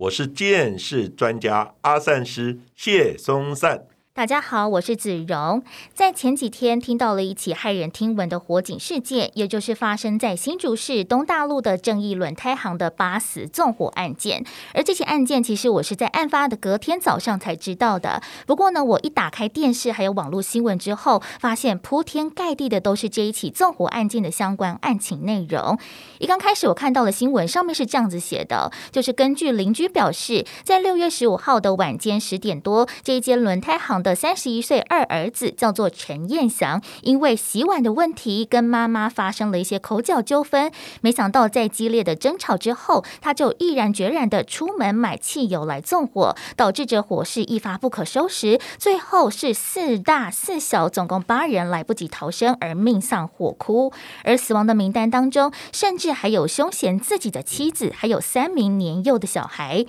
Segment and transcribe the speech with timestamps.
[0.00, 3.88] 我是见识专家阿善师谢松善。
[4.18, 5.62] 大家好，我是子荣。
[5.94, 14.44] 在前几天听到了一起骇人听闻的火警事件，也就是发生在新竹市东大路的正义轮胎行的八死纵火案件。
[14.74, 18.20] 而这起案件，其实我是在案发的隔天早上才知道的。
[18.44, 25.78] 不过呢，我一打开电视还有网络新闻之后，发现铺天盖地的都是这一起纵火案件的相关案情内容。
[26.18, 34.07] 一刚开始我看到了新闻，上面是这样子写的，就是根据邻居表示，在六月十五号的晚间十点多，这一间轮胎行的。
[34.14, 40.70] 三十一岁二儿子叫做陈彦祥，因为洗碗的问题跟妈妈发生了一些口角纠纷。
[41.00, 48.60] 没想到在激烈的争吵之后，他就毅然决然的出门买汽油来纵火，导致这火势一发不可收拾。
[48.78, 53.92] 最后是四大四小，总共八人来不及逃生而命丧火窟。
[54.24, 59.86] 而死亡的名单当中，甚至还有凶嫌自己的妻子，还有三名年幼的小孩。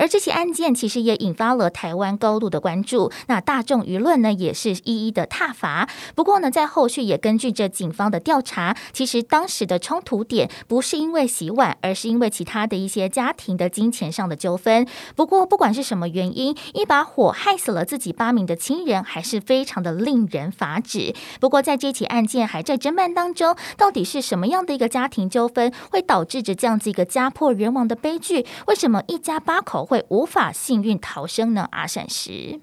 [0.00, 5.86] 而这起案件其实也引发了台湾高度的关注，那大众舆论呢也是一一的挞伐。
[6.14, 14.86] 不过呢，在后续也根据着警方的调查，其实当时的冲突点不是因为洗碗，而是因为其他的一些家庭的金钱上的纠纷。
[15.14, 21.14] 不过不管是什么原因，一把火害死了自己八名的亲人，还是非常的令人发指。
[21.40, 28.46] 不过在这起案件还在侦办当中，到底是什么样的一个家庭纠纷会导致着这样子一个家破人亡的悲剧？
[28.66, 29.88] 为什么一家八口？
[29.90, 31.66] 会无法幸运逃生呢？
[31.72, 32.60] 阿善师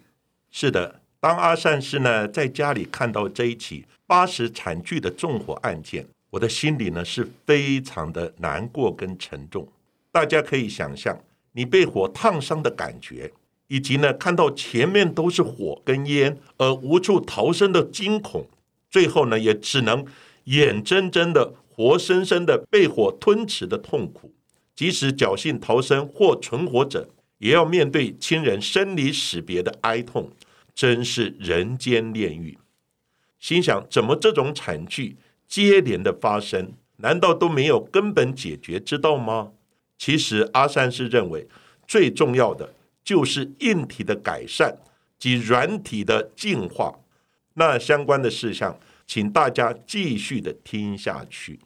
[0.50, 9.68] 是的，当阿善师呢在家里看到这一起八十惨剧的纵火案件，我的心里呢是非常的难过跟沉重。
[10.10, 11.20] 大家可以想象，
[11.52, 13.30] 你被火烫伤的感觉，
[13.68, 18.46] 以及呢看到前面都是火跟烟，而无处逃生的惊恐，
[18.90, 20.06] 最后呢也只能
[20.46, 24.32] 眼睁睁的、活生生的被火吞噬的痛苦。
[24.74, 27.10] 即使侥幸逃生或存活者。
[27.40, 30.32] 也要面对亲人生离死别的哀痛，
[30.74, 32.58] 真是人间炼狱。
[33.40, 35.16] 心想，怎么这种惨剧
[35.48, 39.52] 接连的发生，难道都没有根本解决之道吗？
[39.98, 41.48] 其实，阿三是认为
[41.88, 44.78] 最重要的就是硬体的改善
[45.18, 47.00] 及软体的进化。
[47.54, 51.60] 那相关的事项，请大家继续的听下去。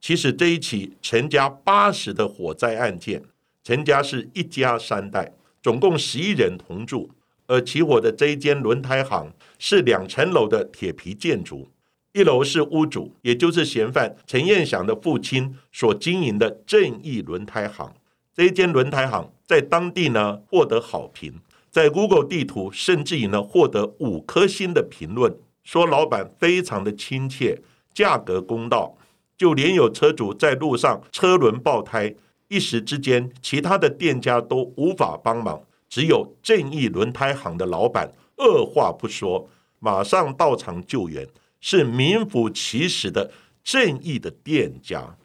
[0.00, 3.22] 其实这一起陈家八十的火灾案件。
[3.64, 7.10] 陈家是一家三代，总共十一人同住。
[7.46, 11.68] 而起火的这一间轮胎行是两层楼的铁皮建筑，
[12.12, 17.92] 一楼是屋主，也就是嫌犯陈彦祥的父亲所经营的正义轮胎行。
[18.34, 21.34] 这一间轮胎行在当地呢获得好评，
[21.70, 27.60] 在 Google 地图甚至于呢获得五颗星的评论，说老板非常的亲切，
[27.92, 28.96] 价格公道，
[29.36, 32.14] 就连有车主在路上车轮爆胎。
[32.52, 35.58] 一时之间，其他的店家都无法帮忙，
[35.88, 39.48] 只有正义轮胎行的老板二话不说，
[39.78, 41.26] 马上到场救援，
[41.62, 43.30] 是名副其实的
[43.64, 45.16] 正义的店家。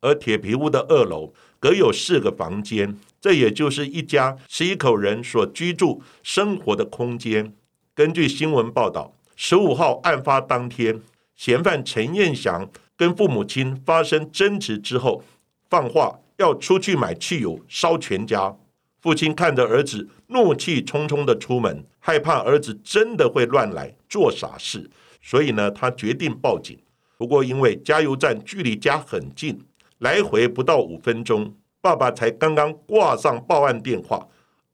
[0.00, 7.52] 而铁皮屋的二楼隔有四个房间，这也就是一家十一口人所居住生活的空间。
[7.94, 10.98] 根据新闻报道，十五号案发当天，
[11.36, 15.22] 嫌犯陈彦祥跟父母亲发生争执之后，
[15.68, 16.18] 放话。
[16.40, 18.56] 要出去买汽油烧全家，
[19.02, 24.90] 父亲看着儿子怒气冲冲的出门，害怕儿子真的会乱来做傻事，
[25.20, 26.78] 所以呢，他决定报警。
[27.18, 29.62] 不过因为加油站距离家很近，
[29.98, 34.26] 来回不到五分钟，爸爸才刚刚挂上报案电话，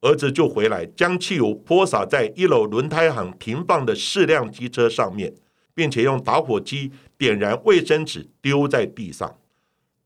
[0.02, 5.34] 儿子就回来将汽油泼洒在一楼轮胎行停放的四辆机车上面，
[5.74, 9.36] 并且用打火机点燃卫生纸丢在地上。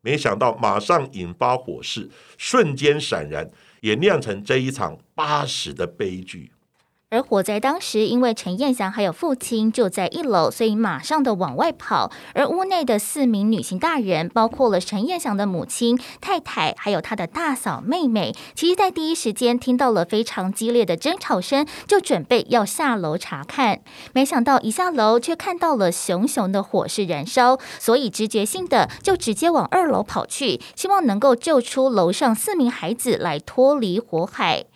[0.03, 2.09] 没想到，马上引发火势，
[2.39, 3.51] 瞬间闪燃，
[3.81, 6.51] 也酿成这一场八十的悲剧。
[7.13, 12.13] 而火灾当时，因为陈彦祥还有父亲就在一楼，所以马上的往外跑。
[12.35, 23.81] 而屋内的四名女性大人，包括了陈彦祥的母亲、太太，还有他的大嫂、妹妹，其实，在第一时间听到了非常激烈的争吵声，就准备要下楼查看。
[24.13, 34.67] 没想到一下楼，却看到了熊熊的火势燃烧，所以直觉性的就直接往二楼跑去，希望能够救出楼上四名孩子来脱离火海。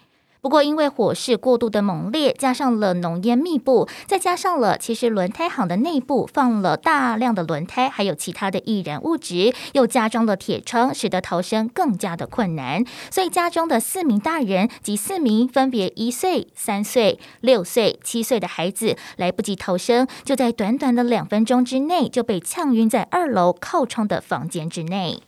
[0.44, 12.84] 不过，因为火势过度的猛烈，加上了浓烟密布，再加上了其实轮胎行的内部放了大量的轮胎，还有其他的易燃物质，又加装了铁窗，使得逃生更加的困难。
[13.10, 25.22] 所以家中的四名大人及四名分别一岁、三岁、六岁、七岁的孩子，来不及逃生，就在短短的两分钟之内就被呛晕在二楼靠窗的房间之内。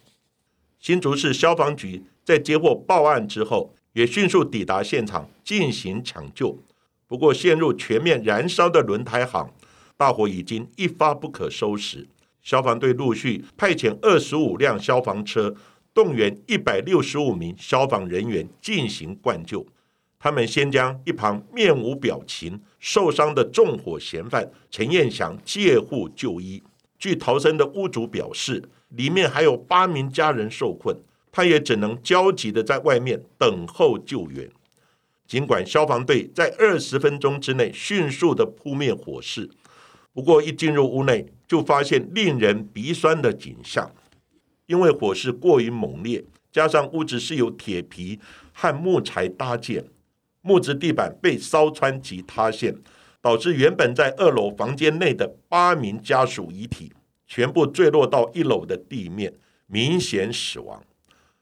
[0.79, 3.75] 新竹市消防局在接获报案之后。
[3.96, 6.58] 也迅速抵达现场进行抢救，
[7.06, 9.50] 不过陷入全面燃烧的轮胎行，
[9.96, 12.06] 大火已经一发不可收拾。
[12.43, 15.54] 消防队陆续派遣二十五辆消防车，
[15.94, 19.66] 动员一百六十五名消防人员进行灌救。
[20.19, 26.62] 他们先将一旁面无表情、受伤的纵火嫌犯陈彦祥借护就医。
[26.98, 30.94] 据逃生的屋主表示，里面还有八名家人受困。
[31.37, 34.50] 他也只能焦急的在外面等候救援。
[35.27, 39.50] 尽管消防队在二十分钟之内迅速的扑灭火势，
[40.15, 43.93] 不过一进入屋内就发现令人鼻酸的景象。
[44.65, 48.19] 因为火势过于猛烈，加上屋子是由铁皮
[48.55, 49.85] 和木材搭建，
[50.41, 52.75] 木质地板被烧穿及塌陷，
[53.21, 56.94] 导致原本在二楼房间内的八名家属遗体
[57.27, 59.35] 全部坠落到一楼的地面，
[59.67, 60.82] 明显死亡。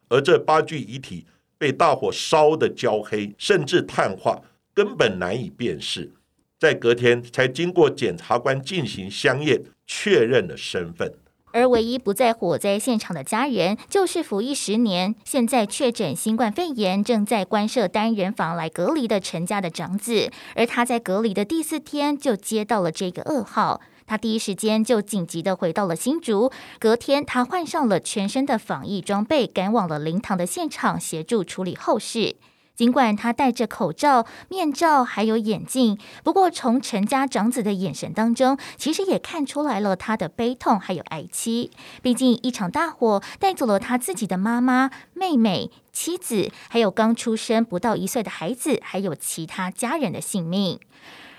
[0.08, 1.26] 而这八具遗体
[1.58, 4.42] 被大火烧得焦黑，甚至碳化，
[4.72, 6.12] 根本难以辨识。
[6.58, 11.12] 在隔天才经过检察官进行相验，确认了身份。
[11.52, 20.32] 而唯一不在火灾现场的家人，就是服役十年、现在确诊新冠肺炎、正在关设单人房来隔离的陈家的长子。
[20.56, 23.80] 而他在隔离的第四天，就接到了这个噩耗。
[24.06, 32.36] 他第一时间就紧急的回到了新竹，隔天他换上了全身的防疫装备，赶往了灵堂的现场协助处理后事。
[32.74, 41.70] 尽管他戴着口罩、面罩还有眼镜，不过从陈家长子的眼神当中，其实也看出来了他的悲痛还有哀戚。
[42.02, 50.80] 毕竟一场大火带走了他自己的妈妈、妹妹、妻子，还有刚出生不到一岁的孩子，还有其他家人的性命。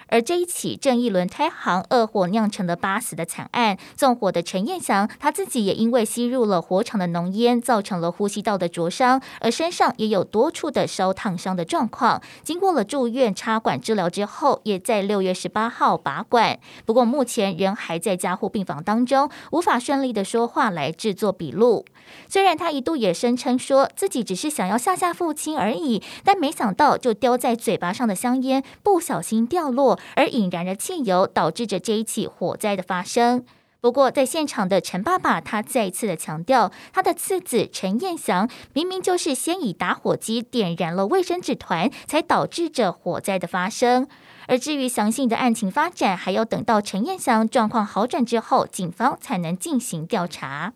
[0.08, 12.22] 而这一起正义轮胎行恶火酿成了八死的惨案，纵火的陈彦祥他自己也因为吸入了火场的浓烟，造成了呼吸道的灼伤，而身上也有多处的烧烫伤的状况。
[12.44, 21.86] 经过了住院插管治疗之后，也在六月十八号拔管，不过目前仍还在加护病房当中，无法顺利的说话来制作笔录。
[22.30, 33.46] 虽然他一度也声称说自己只是想要吓吓父亲而已，但没想到就叼在嘴巴上的香烟不小心掉落，而引燃了汽油，导致着这一起火灾的发生。
[33.82, 44.08] 不过在现场的陈爸爸，他再次的强调，他的次子陈彦祥明明就是先以打火机点燃了卫生纸团，才导致着火灾的发生。
[44.48, 50.74] 而至于详细的案情发展，还要等到陈彦祥状况好转之后，警方才能进行调查。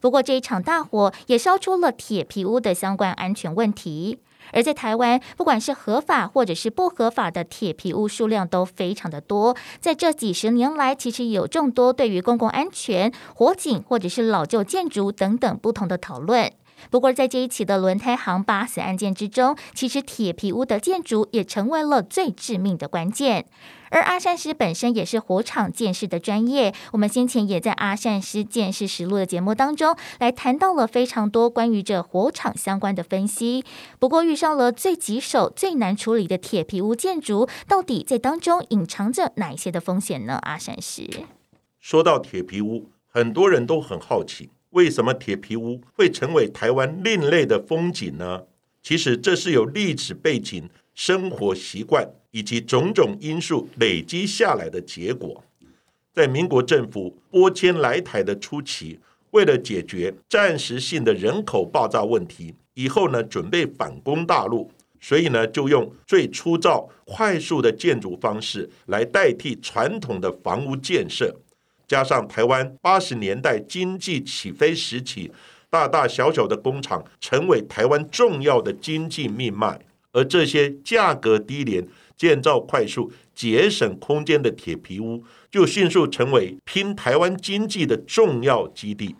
[0.00, 4.20] 不过，这一场大火也烧出了铁皮屋的相关安全问题。
[4.52, 9.56] 而在台湾，不管是合法或者是不合法的铁皮屋数量都非常的多。
[9.80, 16.52] 在这几十年来，其实有众多对于公共安全、火警或者是老旧建筑等等不同的讨论。
[16.90, 23.46] 不过，在这一起的轮胎行八死案件之中，其实铁皮屋的建筑也成为了最致命的关键。
[23.88, 33.64] 而阿善师本身也是火场建设的专业，我们先前也在阿善师建设实录的节目当中来谈到了非常多关于这火场相关的分析。
[34.00, 40.40] 不过遇上了最棘手、最难处理的铁皮屋建筑，到底在当中隐藏着哪一些的风险呢？
[40.42, 41.08] 阿善师
[41.78, 48.44] 说到铁皮屋，很多人都很好奇，为什么铁皮屋会成为台湾另类的风景呢？
[48.82, 52.08] 其实这是有历史背景、生活习惯。
[52.32, 55.42] 以及种种因素累积下来的结果，
[56.12, 71.34] 在民国政府拨迁来台的初期，为了解决暂时性的人口爆炸问题，以后呢准备反攻大陆，所以呢就用最粗糙、快速的建筑方式来代替传统的房屋建设，
[71.86, 75.30] 加上台湾八十年代经济起飞时期，
[75.70, 79.80] 大大小小的工厂成为台湾重要的经济命脉，
[80.12, 81.86] 而这些价格低廉。
[82.16, 89.14] 建造快速、节省空间的铁皮屋，就迅速成为拼台湾经济的重要基地。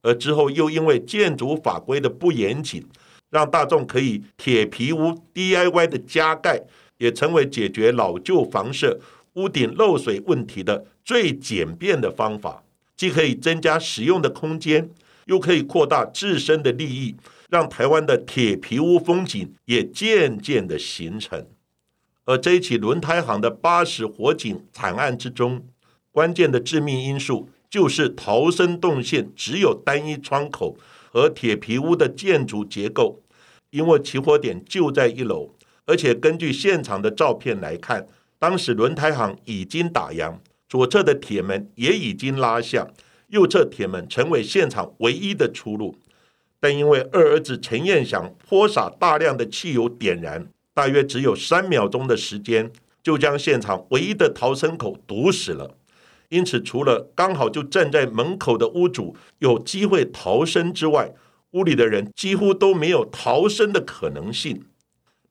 [0.00, 2.82] 而之后又因为建筑法规的不严谨，
[3.28, 6.58] 让大众可以铁皮屋 DIY 的加盖，
[6.96, 8.98] 也成为解决老旧房舍
[9.38, 12.64] 屋顶漏水问题的最简便的方法。
[12.96, 14.90] 既可以增加使用的空间，
[15.26, 17.14] 又可以扩大自身的利益，
[17.48, 21.46] 让台湾的铁皮屋风景也渐渐的形成。
[22.24, 25.64] 而这一起轮胎行的八十火警惨案之中，
[26.10, 30.76] 关键的致命因素就是逃生动线只有单一窗口
[31.12, 33.22] 和铁皮屋的建筑结构，
[33.70, 35.54] 因为起火点就在一楼，
[35.86, 38.04] 而且根据现场的照片来看，
[38.38, 42.88] 当时轮胎行已经打烊，左侧的铁门也已经拉下，
[43.28, 45.96] 右侧铁门成为现场唯一的出路。
[46.60, 52.70] 但因为二儿子陈彦祥泼洒大量的汽油点燃，大约只有三秒钟的时间，
[53.02, 55.76] 就将现场唯一的逃生口堵死了。
[56.28, 61.14] 因此，除了刚好就站在门口的屋主有机会逃生之外，
[61.52, 64.64] 屋里的人几乎都没有逃生的可能性。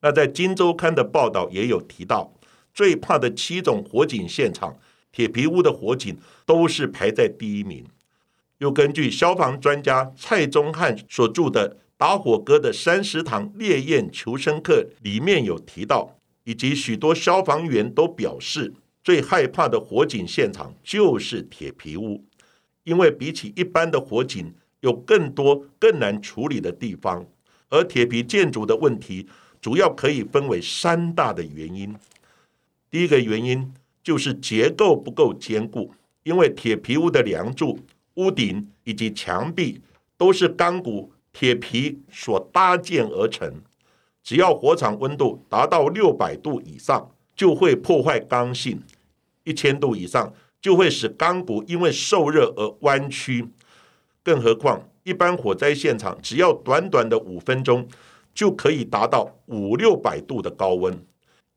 [0.01, 2.33] 那在《金周刊》的报道也有提到，
[2.77, 4.77] 最怕的七种火警现场，
[5.11, 6.15] 铁皮屋的火警
[6.45, 7.83] 都是排在第一名。
[8.59, 18.71] 又根据消防专家蔡宗汉所著的《打火哥的三十堂烈焰求生课》里面有提到，以及许多消防员都表示。
[19.03, 22.23] 最害怕的火警现场就是铁皮屋，
[22.83, 27.25] 因为比起一般的火警，有更多更难处理的地方。
[27.69, 29.25] 而铁皮建筑的问题，
[29.59, 31.95] 主要可以分为三大的原因。
[32.89, 37.79] 第一个原因就是结构不够坚固，因为铁皮屋的梁柱、
[38.15, 39.81] 屋顶以及墙壁
[40.17, 43.61] 都是钢骨铁皮所搭建而成，
[44.23, 48.81] 只要火场温度达到六百度以上，就会破坏刚性。
[49.43, 53.47] 一千度以上就会使钢骨因为受热而弯曲，
[54.23, 57.87] 更何况一般火灾现场只要短短的五分钟
[58.33, 60.97] 就可以达到五六百度的高温，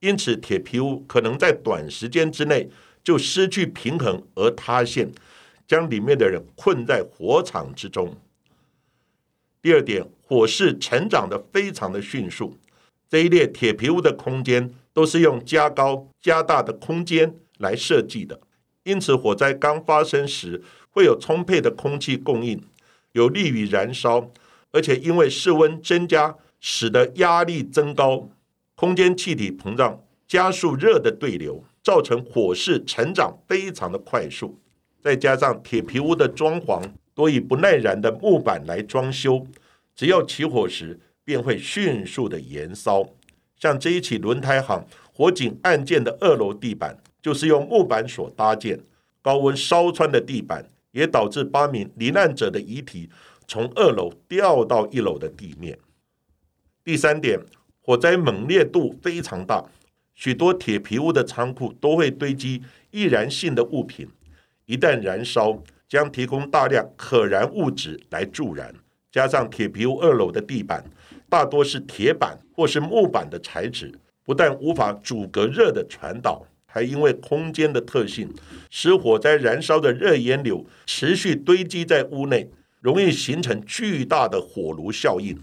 [0.00, 2.68] 因此铁皮屋可能在短时间之内
[3.04, 5.10] 就失去平衡而塌陷，
[5.66, 8.16] 将里面的人困在火场之中。
[9.62, 12.58] 第二点，火势成长的非常的迅速，
[13.08, 17.34] 这一列铁皮屋的空间都是用加高加大的空间。
[17.60, 18.40] 来设计的，
[18.84, 22.58] 因此火灾刚发生时会有充沛的空气供应，
[23.12, 24.30] 有利于燃烧，
[24.72, 28.30] 而且因为室温增加，使得压力增高，
[28.80, 34.58] 空间气体膨胀，加速热的对流，造成火势成长非常的快速。
[35.02, 36.82] 再加上铁皮屋的装潢
[37.14, 39.46] 多以不耐燃的木板来装修，
[39.94, 43.06] 只要起火时便会迅速的燃烧。
[43.54, 44.82] 像这一起轮胎行
[45.12, 46.96] 火警案件的二楼地板。
[47.20, 48.80] 就是用木板所搭建，
[49.20, 53.10] 高温烧穿的地板，也导致八名罹难者的遗体
[53.46, 55.78] 从二楼掉到一楼的地面。
[56.82, 57.38] 第三点，
[57.90, 59.64] 火灾猛烈度非常大，
[60.14, 64.06] 许多铁皮屋的仓库都会堆积易燃性的物品，
[64.66, 68.72] 一旦燃烧，将提供大量可燃物质来助燃。
[69.10, 70.84] 加上铁皮屋二楼的地板
[71.28, 73.92] 大多是铁板或是木板的材质，
[74.24, 76.46] 不但无法阻隔热的传导。
[76.66, 78.32] 还因为空间的特性，
[78.70, 82.48] 使火灾燃烧的热烟流持续堆积在屋内，
[82.80, 85.36] 容易形成巨大的火炉效应。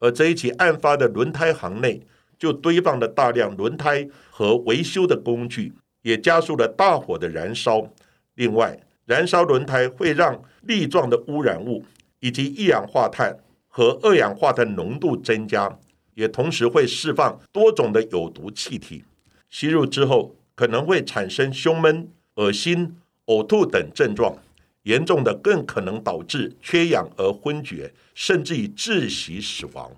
[0.00, 2.02] 而这一起案发的轮胎行内，
[2.36, 7.86] 就堆放了大量轮胎和维修的工具，也加速了大火的燃烧。
[8.34, 8.76] 另外，
[9.06, 11.84] 燃烧轮胎会让粒状的污染物
[12.18, 13.36] 以及一氧化碳
[13.68, 15.78] 和二氧化碳浓度增加，
[16.14, 19.04] 也同时会释放多种的有毒气体，
[19.48, 20.34] 吸入之后。
[20.56, 22.94] 可能会产生胸闷、恶心、
[23.28, 24.36] 呕吐等症状，
[24.90, 29.88] 严重的更可能导致缺氧而昏厥，甚至于窒息死亡。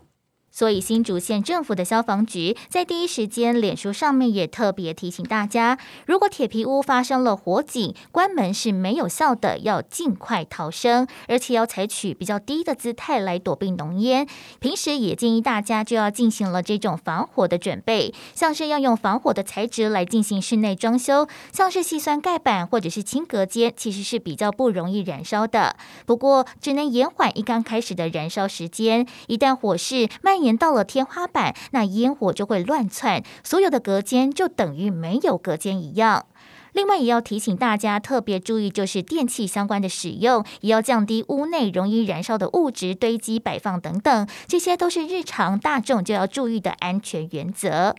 [0.53, 14.29] 所以新竹县政府的消防局在第一时间，脸书上面也特别提醒大家，如果铁皮屋发生了火警，关门是没有效的，要尽快逃生，而且要采取比较低的姿态来躲避浓烟。
[14.61, 25.77] 平时也建议大家就要进行了这种防火的准备，像是要用防火的材质来进行室内装修，像是细酸盖板或者是轻隔间，其实是比较不容易燃烧的。
[26.05, 36.27] 不过只能延缓一刚开始的燃烧时间，一旦火势蔓年到了天花板，那烟火就会乱窜，所有的隔间就等于没有隔间一样。
[36.73, 47.95] 另外，也要提醒大家特别注意，就是电器相关的使用，也要降低屋内容易燃烧的物质堆积摆放等等，这些都是日常大众就要注意的安全原则。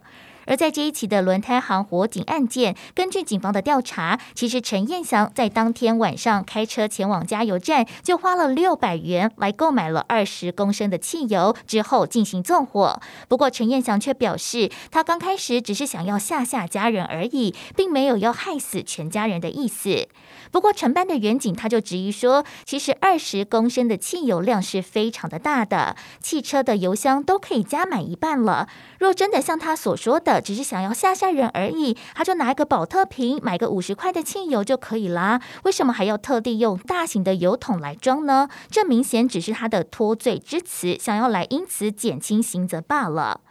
[0.46, 13.00] 而在这一起的轮胎行火警案件，根据警方的调查，其实陈彦祥在当天晚上开车前往加油站，就花了六百元来购买了二十公升的汽油，之后进行纵火。
[13.28, 20.08] 不过陈彦祥却表示，他刚开始只是想要吓吓家人而已，并没有要害死全家人的意思。
[20.52, 28.68] 不过承办的远景他就质疑说，其实二十公升的汽油量是非常的大的，汽车的油箱都可以加满一半了。
[29.00, 35.42] 若真的像他所说的，只是想要吓吓人而已，他就拿一个保特瓶买个五十块的汽油就可以啦。
[35.64, 38.48] 为什么还要特地用大型的油桶来装呢？
[38.70, 43.42] 这明显只是他的脱罪之词，想要来因此减轻刑责罢了。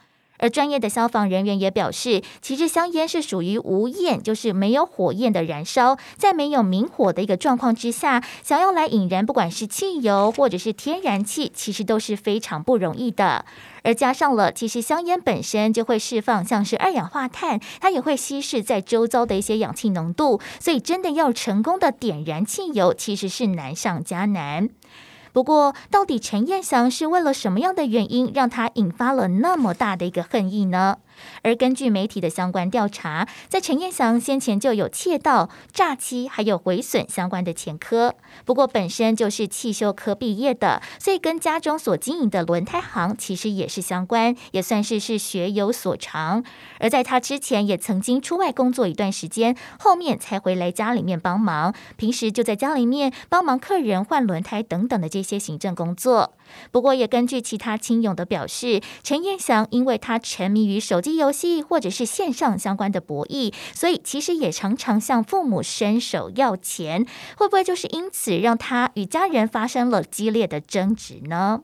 [0.42, 13.44] 而专业的消防人员也表示，其实香烟是属于无焰，就是没有火焰的燃烧，在没有明火的一个状况之下，想要来引燃，不管是汽油或者是天然气，其实都是非常不容易的。
[13.84, 24.68] 而加上了，其实香烟本身就会释放像是二氧化碳，它也会稀释在周遭的一些氧气浓度，所以真的要成功的点燃汽油，其实是难上加难。
[25.32, 30.98] 不过，到底陈彦祥是为了什么样的原因，让他引发了那么大的一个恨意呢？
[31.42, 38.14] 而根据媒体的相关调查，在陈彦祥先前就有窃盗、诈欺还有毁损相关的前科。
[38.44, 46.44] 不过本身就是汽修科毕业的，所以跟家中所经营的轮胎行其实也是相关，也算是是学有所长。
[46.78, 56.34] 而在他之前也曾经出外工作一段时间，后面才回来家里面帮忙，平时就在家里面帮忙客人换轮胎等等的这些行政工作。
[56.70, 67.06] 不过，也根据其他亲友的表示，陈彦祥因为他沉迷于手机游戏或者是线上相关的博弈，所以其实也常常向父母伸手要钱。
[67.36, 71.62] 会不会就是因此让他与家人发生了激烈的争执呢？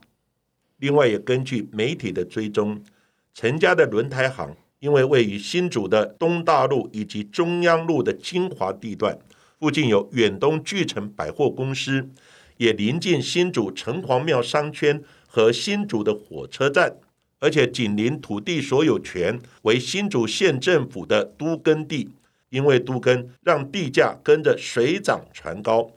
[0.78, 2.82] 另外，也根据媒体的追踪，
[3.34, 9.18] 陈家的轮胎行因为位于新竹的东大路以及中央路的精华地段，
[9.58, 12.08] 附近有远东巨城百货公司。
[12.58, 16.96] 也临近新竹城隍庙商圈和新竹的火车站，
[17.40, 22.08] 而且紧邻土地所有权为新竹县政府的都根地，
[22.50, 25.90] 因为都根让地价跟着水涨船高。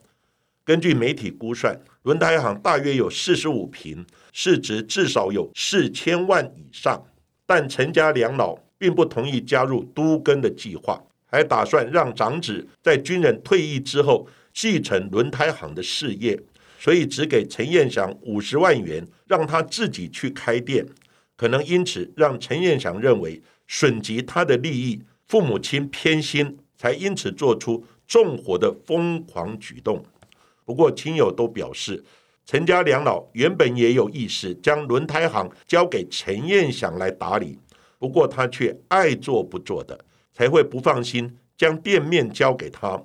[0.64, 7.04] 根据媒体估算，轮胎行大约有四十五平，市值至少有四千万以上。
[7.44, 16.38] 但陈家两老并不同意加入都根的计划，还打算让长子在军人退役之后继承轮胎行的事业。
[16.82, 20.84] 所以只给陈彦祥五十万元，让他自己去开店，
[21.36, 30.04] 可能因此让陈彦祥认为损及他的利益，父母亲偏心，才因此做出纵火的疯狂举动。
[30.64, 32.02] 不过亲友都表示，
[32.44, 37.56] 陈家两老原本也有意识将轮胎行交给陈彦祥来打理，
[38.00, 43.00] 不过他却爱做不做的，才会不放心将店面交给他。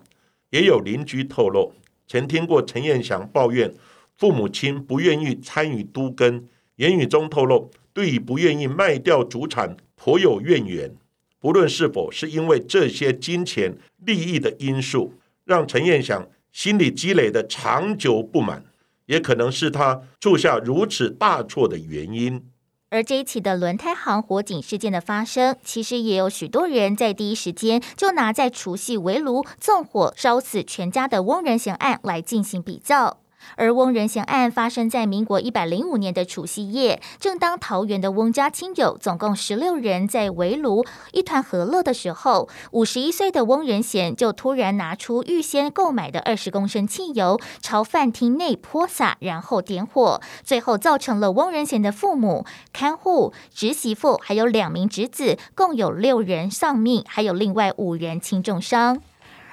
[0.50, 1.72] 也有邻居透露。
[2.08, 3.74] 曾听过陈彦祥抱怨
[4.18, 10.96] 父母亲不愿意参与都根，言语中透露对于不愿意卖掉祖产颇有怨言。
[11.40, 15.14] 不论是否是因为这些金钱利益的因素，
[15.46, 18.66] 让陈彦祥心里积累的长久不满，
[19.06, 22.44] 也可能是他铸下如此大错的原因。
[22.90, 33.18] 而这一起的轮胎行火警事件的发生，其实也有许多人在第一时间就拿在除夕围炉纵火烧死全家的翁仁贤案来进行比较。
[33.56, 59.02] 而翁仁贤案发生在民国一百零五年的除夕夜，正当桃园的翁家亲友总共十六人在围炉一团和乐的时候，五十一岁的翁仁贤就突然拿出预先购买的二十公升汽油，朝饭厅内泼洒，然后点火，最后造成了翁仁贤的父母、看护、侄媳妇还有两名侄子，共有六人丧命，还有另外五人轻重伤。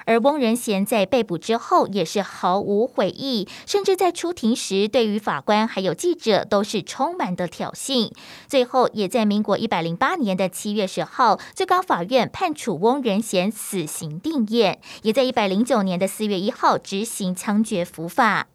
[0.05, 8.11] 而翁仁贤在被捕之后也是毫无悔意，甚至在出庭时对于法官还有记者都是充满的挑衅。
[8.47, 18.47] 最后也在民国一百零八年的七月十号，最高法院判处翁仁贤死刑定验，也在一百零九年的四月一号执行枪决伏法。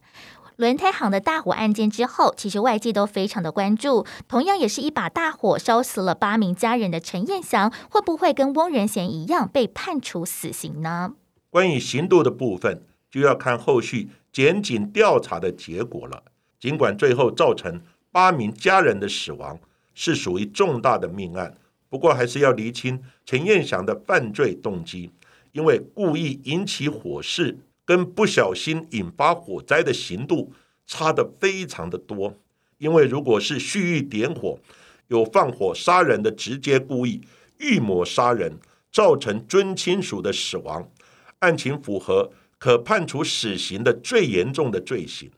[0.56, 11.14] 轮胎行的大火案件之后，其实外界都非常的关注，同样也是一把大火烧死了八名家人的陈彦祥，会不会跟翁仁贤一样被判处死刑呢？
[11.50, 16.22] 关于刑度的部分，就要看后续检警调查的结果了。
[16.58, 17.80] 尽管最后造成
[18.12, 19.58] 八名家人的死亡
[19.94, 21.56] 是属于重大的命案，
[21.88, 25.10] 不过还是要厘清陈彦祥的犯罪动机，
[25.52, 30.52] 因为故意引起火势跟不小心引发火灾的刑度
[30.86, 32.34] 差的非常的多。
[32.78, 34.58] 因为如果是蓄意点火，
[35.08, 37.20] 有放火杀人的直接故意，
[37.58, 38.56] 预谋杀人，
[38.92, 40.88] 造成尊亲属的死亡，
[41.40, 45.30] 案情符合可判处死刑的最严重的罪行。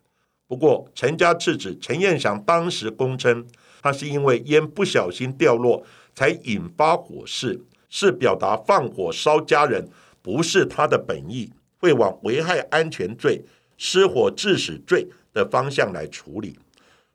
[0.47, 3.47] 不过，陈家次子陈彦祥当时供称，
[3.81, 5.85] 他是因为烟不小心掉落
[6.15, 9.89] 才引发火势，是表达放火烧家人
[10.21, 13.43] 不是他的本意，会往危害安全罪、
[13.79, 16.59] 失火致死罪的方向来处理。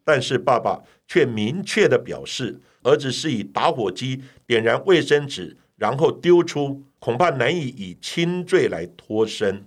[0.03, 2.59] 但是爸爸却明确的表示。
[2.83, 9.65] 儿子是以打火机点燃卫生纸，然后丢出，恐怕难以以轻罪来脱身。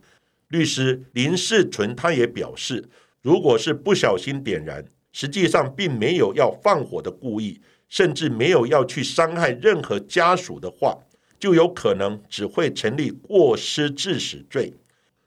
[0.48, 2.88] 律师林世纯他也表示，
[3.22, 10.98] 如果是不小心点燃，实际上并没有要放火的故意，甚至没有要去伤害任何家属的话，
[11.38, 14.74] 就有可能只会成立过失致死罪，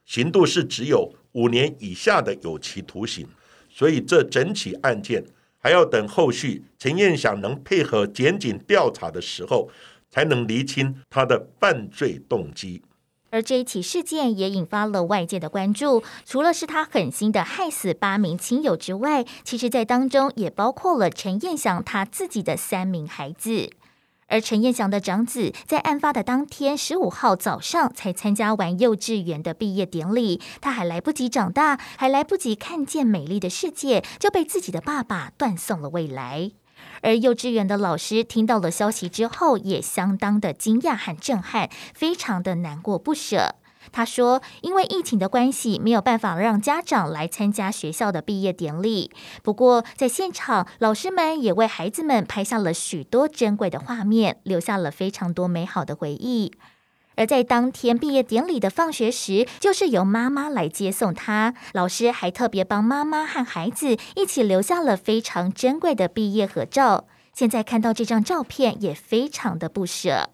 [0.05, 3.27] 刑度是只有五年以下的有期徒刑。
[3.69, 5.23] 所以这整起案件。
[5.65, 9.69] 还要等后续陈彦祥能配合检警调查的时候，
[10.13, 12.84] 才能厘清他的犯罪动机。
[13.32, 23.71] 而这一起事件也引发了外界的关注，除了是他狠心的害死八名亲友之外，其实在当中也包括了陈彦祥他自己的三名孩子。
[24.28, 36.52] 而陈彦祥的长子在案发的当天，十五号早上才参加完幼稚园的毕业典礼，他还来不及长大，还来不及看见美丽的世界，就被自己的爸爸断送了未来。
[37.01, 43.55] 而幼稚园的老师听到了消息之后，也相当的惊讶和震撼，非常的难过不舍。
[43.91, 49.11] 他说：“因为疫情的关系，没有办法让家长来参加学校的毕业典礼。
[49.43, 56.53] 不过，在现场，老师们也为孩子们拍下了许多珍贵的画面，留下了非常多美好的回忆。
[57.15, 61.54] 而在当天毕业典礼的放学时，就是由妈妈来接送他。
[61.73, 67.06] 老师还特别帮妈妈和孩子一起留下了非常珍贵的毕业合照。
[67.34, 70.30] 现在看到这张照片，也非常的不舍。”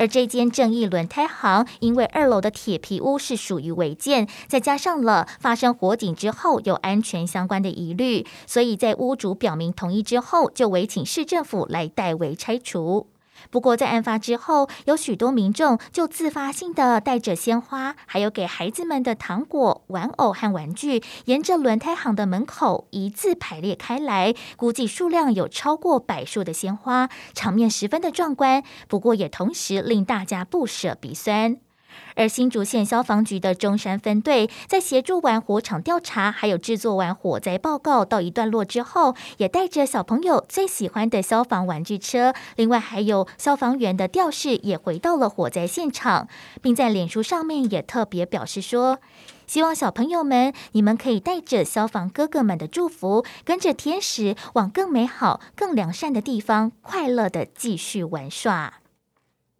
[0.00, 13.08] 而这间正义轮胎行，因为二楼的铁皮屋是属于违建，再加上了发生火警之后有安全相关的疑虑，所以在屋主表明同意之后，就委请市政府来代为拆除。
[13.50, 28.62] 不过，在案发之后，有许多民众就自发性的带着鲜花，还有给孩子们的糖果、玩偶和玩具，沿着轮胎行的门口一字排列开来，估计数量有超过百束的鲜花，场面十分的壮观。
[28.88, 31.67] 不过，也同时令大家不舍鼻酸。
[32.14, 46.28] 而新竹县消防局的中山分队在协助完火场调查，还有制作完火灾报告到一段落之后，也带着小朋友最喜欢的消防玩具车，另外还有消防员的吊饰，也回到了火灾现场，
[46.60, 48.98] 并在脸书上面也特别表示说，
[49.46, 58.74] 希望小朋友们你们可以带着消防哥哥们的祝福，跟着天使往更美好、更良善的地方，快乐的继续玩耍。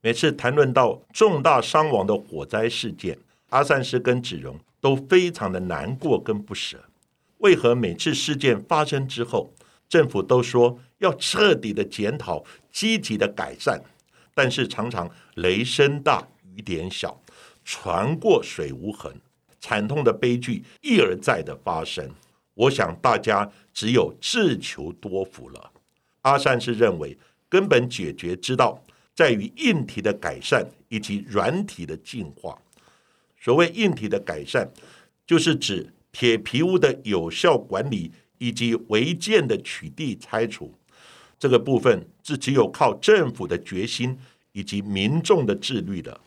[0.00, 6.78] 每次谈论到重大伤亡的火灾事件，阿善师跟子荣都非常的难过跟不舍。
[7.38, 9.52] 为何每次事件发生之后，
[9.88, 13.82] 政府都说要彻底的检讨、积极的改善，
[14.34, 17.20] 但是常常雷声大雨点小，
[17.64, 19.12] 船过水无痕，
[19.58, 22.08] 惨痛的悲剧一而再的发生。
[22.54, 25.72] 我想大家只有自求多福了。
[26.22, 28.80] 阿善是认为根本解决之道。
[29.18, 32.57] 在于硬体的改善以及软体的进化。
[33.40, 34.70] 所谓硬体的改善，
[35.26, 40.72] 就是指铁皮屋的有效管理以及违建的取缔拆除。
[41.37, 44.16] 这个部分是只有靠政府的决心
[44.52, 46.20] 以及民众的自律的。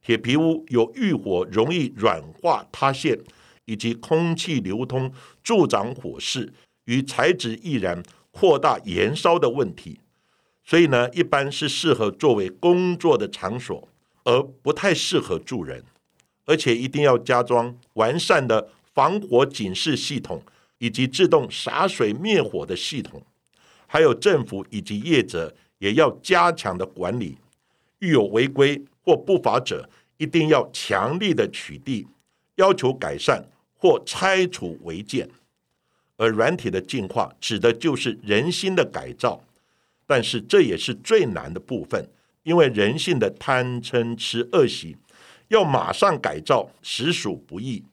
[0.00, 3.18] 铁皮屋有遇火容易软化塌陷，
[3.64, 6.52] 以及空气流通助长火势
[6.84, 8.00] 与材质易燃
[8.30, 9.98] 扩大燃烧的问题。
[10.64, 13.86] 所以呢，一般是适合作为工作的场所，
[14.24, 15.84] 而不太适合住人。
[16.46, 20.42] 而且一定要加装完善的防火警示系统，
[20.78, 23.22] 以及自动洒水灭火的系统。
[23.86, 27.38] 还有政府以及业者也要加强的管理。
[28.00, 32.06] 遇有违规或不法者，一定要强力的取缔，
[32.56, 33.42] 要求改善
[33.78, 35.28] 或拆除违建。
[36.16, 39.42] 而软体的进化，指的就是人心的改造。
[40.06, 42.10] 但是这也是最难的部分，
[42.42, 44.96] 因为人性的贪嗔痴恶习，
[45.48, 47.84] 要马上改造实属不易，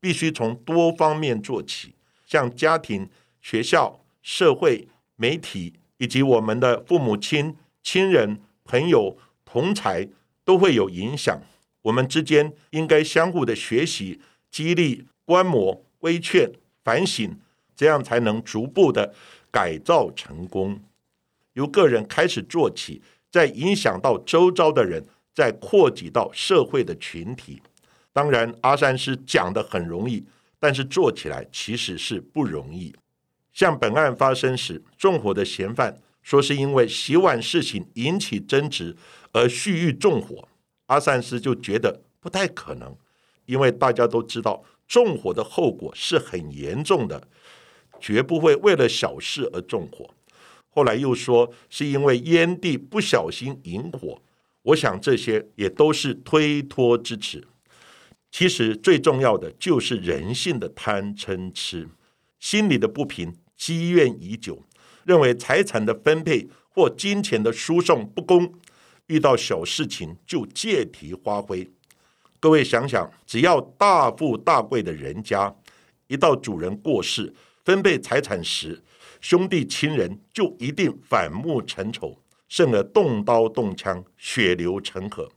[0.00, 1.94] 必须从多方面做起，
[2.26, 3.08] 像家庭、
[3.40, 10.08] 学校、社会、媒体以及我们的父母亲、亲人、朋友、同才
[10.44, 11.40] 都会有影响。
[11.82, 16.50] 我们之间应该相互的学习、激励、观摩、规劝、
[16.84, 17.38] 反省，
[17.76, 19.14] 这样才能逐步的
[19.50, 20.80] 改造成功。
[21.54, 27.62] 由个人开始做起，再影响到周遭的人，再扩及到社会的群体。
[28.12, 30.24] 当然，阿三师讲的很容易，
[30.58, 32.94] 但是做起来其实是不容易。
[33.52, 38.96] 像本案发生时，纵火的嫌犯说是因为洗碗事情引起争执
[39.32, 40.48] 而蓄意纵火，
[40.86, 42.96] 阿三师就觉得不太可能，
[43.46, 47.28] 因为大家都知道纵火的后果是很严重的，
[48.00, 50.08] 绝不会为了小事而纵火。
[50.74, 54.20] 后来又说是因为烟蒂不小心引火，
[54.62, 57.46] 我想这些也都是推脱之词。
[58.30, 61.88] 其实最重要的就是人性的贪嗔痴，
[62.40, 63.32] 心里的不平。
[63.54, 64.60] 积怨已久，
[65.04, 68.52] 认为财产的分配或金钱的输送不公，
[69.06, 71.70] 遇到小事情就借题发挥。
[72.40, 75.54] 各位想想，只要大富大贵的人家，
[76.08, 77.32] 一到主人过世
[77.64, 78.82] 分配财产时，
[79.22, 85.30] 兄弟亲人就一定反目成仇，甚而动刀动枪，血流成河。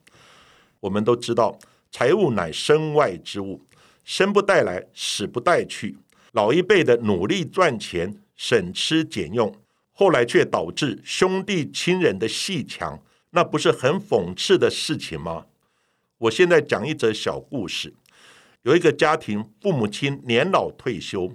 [0.80, 1.58] 我们都知道，
[1.92, 3.62] 财物乃身外之物，
[4.04, 5.96] 生不带来，死不带去。
[6.32, 9.56] 老一辈的努力赚钱、省吃俭用，
[9.92, 15.46] 后来却导致兄弟亲人的戏强，那不是很讽刺的事情吗？
[16.18, 17.94] 我现在讲一则小故事：
[18.64, 21.32] 有一个家庭，父母亲年老退休，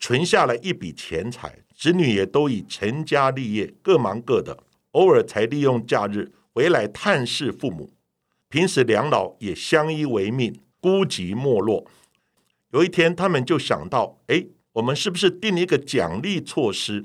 [0.00, 4.56] 存下了一笔钱财，子女也都已成家立业，各忙各的，
[4.92, 7.92] 偶尔才利用假日回来探视父母。
[8.48, 11.84] 平时两老也相依为命，孤寂没落。
[12.70, 17.04] 有一天，他们就想到：哎，我们是不是定一个奖励措施？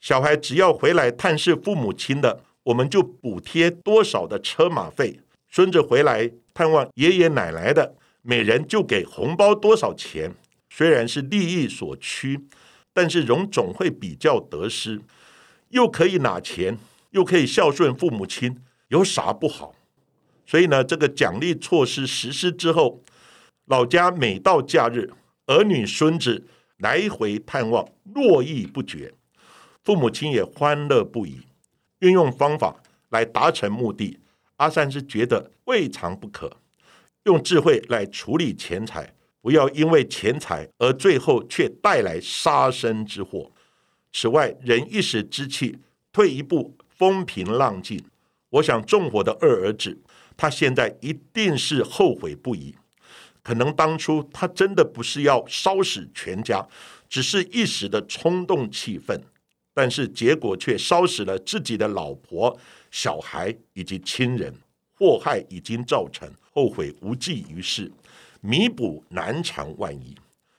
[0.00, 10.34] 小孩只要回来探视父母亲的，我们就补贴多少的车马费；孙子回来探望爷爷奶奶的，每人就给红包多少钱。
[10.68, 12.40] 虽然是利益所趋，
[13.00, 15.00] 但是荣总会比较得失，
[15.68, 16.76] 又可以拿钱，
[17.12, 19.72] 又可以孝顺父母亲，有啥不好？
[20.44, 23.00] 所以呢，这个奖励措施实施之后。
[23.66, 25.12] 老家每到假日，
[25.46, 29.14] 儿女孙子来回探望，络绎不绝，
[29.84, 31.42] 父母亲也欢乐不已。
[32.00, 34.18] 运用方法来达成目的，
[34.56, 36.56] 阿三是觉得未尝不可。
[37.26, 43.50] 用智慧来处理钱财，不要因为钱财而最后却带来杀身之祸。
[44.12, 45.78] 此外，人一时之气，
[46.12, 48.02] 退一步，风平浪静。
[48.50, 49.98] 我想纵火的二儿子，
[50.36, 52.74] 他现在一定是后悔不已。
[53.42, 56.66] 可能当初他真的不是要烧死全家，
[57.08, 59.22] 只是一时的冲动气愤，
[59.72, 62.58] 但是结果却烧死了自己的老婆、
[62.90, 64.52] 小孩以及亲人，
[64.94, 67.90] 祸害已经造成，后悔无济于事，
[68.40, 70.14] 弥补难偿万一。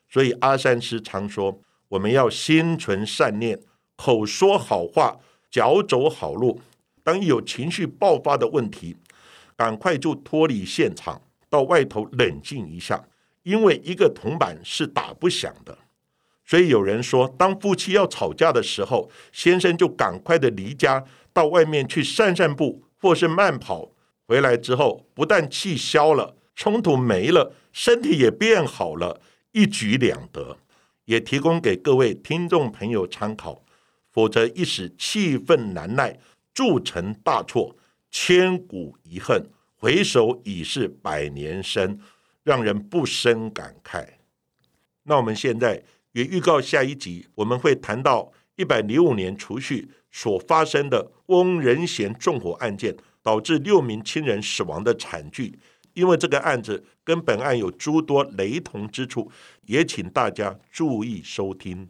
[0.09, 3.59] 所以阿三师常说，我们要心存善念，
[3.95, 5.17] 口说好话，
[5.51, 6.61] 脚走好路。
[7.03, 8.95] 当有情绪爆发的问题，
[9.55, 11.21] 赶快就脱离现场。
[11.49, 13.03] 到外头冷静一下，
[13.41, 15.75] 因为一个铜板是打不响的。
[16.45, 23.89] 所以有人说，当夫妻要吵架的时候，先生就赶快的离家到外面去散散步，或是慢跑。
[24.27, 30.57] 回来之后，不但气消了，冲突没了，身体也变好了，一举两得。
[31.05, 33.63] 也提供给各位听众朋友参考。
[34.11, 36.19] 否则一时气愤难耐，
[36.53, 37.75] 铸成大错，
[38.11, 39.49] 千古遗恨。
[39.75, 41.99] 回首已是百年身，
[42.43, 44.05] 让人不生感慨。
[45.03, 55.57] 那我们现在也预告下一集，我们会谈到一百零五年除夕所发生的翁仁贤纵火案件，导致六名亲人死亡的惨剧。
[55.93, 59.31] 因为这个案子跟本案有诸多雷同之处，
[59.65, 61.89] 也请大家注意收听。